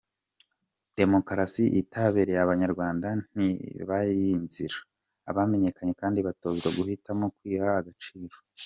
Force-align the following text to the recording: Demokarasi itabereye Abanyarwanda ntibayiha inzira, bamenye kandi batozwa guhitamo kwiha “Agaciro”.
Demokarasi 0.99 1.63
itabereye 1.81 2.39
Abanyarwanda 2.41 3.07
ntibayiha 3.33 4.35
inzira, 4.39 4.77
bamenye 5.35 5.69
kandi 5.99 6.19
batozwa 6.27 6.67
guhitamo 6.77 7.25
kwiha 7.35 7.67
“Agaciro”. 7.81 8.37